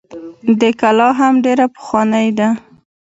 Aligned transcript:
دا 0.59 0.69
کلا 0.79 1.07
هم 1.19 1.33
ډيره 1.45 1.65
پخوانۍ 1.75 2.27
ده 2.37 2.49